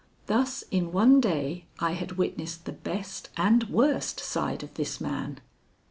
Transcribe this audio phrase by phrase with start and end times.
[0.25, 5.39] Thus in one day I had witnessed the best and worst side of this man.